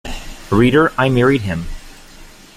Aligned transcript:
Reader, 0.49 0.91
I 0.97 1.09
married 1.09 1.41
him. 1.41 1.65